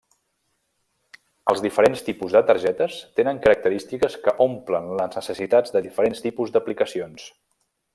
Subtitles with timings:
[1.53, 7.33] Els diferents tipus de targetes tenen característiques que omplen les necessitats de diferents tipus d'aplicacions.